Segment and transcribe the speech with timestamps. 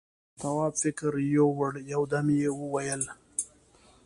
[0.39, 3.03] تواب فکر يووړ، يو دم يې وويل: